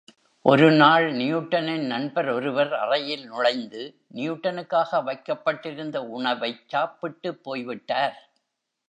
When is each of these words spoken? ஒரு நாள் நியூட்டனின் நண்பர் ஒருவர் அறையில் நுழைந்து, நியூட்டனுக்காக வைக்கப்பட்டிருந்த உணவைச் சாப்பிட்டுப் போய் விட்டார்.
ஒரு 0.45 0.71
நாள் 0.71 1.11
நியூட்டனின் 1.11 1.85
நண்பர் 1.85 2.29
ஒருவர் 2.29 2.73
அறையில் 2.73 3.25
நுழைந்து, 3.25 3.81
நியூட்டனுக்காக 4.13 5.03
வைக்கப்பட்டிருந்த 5.03 5.99
உணவைச் 6.09 6.67
சாப்பிட்டுப் 6.67 7.43
போய் 7.43 7.63
விட்டார். 7.63 8.17